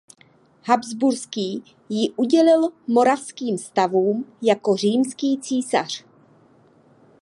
Habsburský 0.63 1.63
ji 1.89 2.09
udělil 2.11 2.69
moravským 2.87 3.57
stavům 3.57 4.25
jako 4.41 4.75
římský 4.75 5.37
císař. 5.41 6.05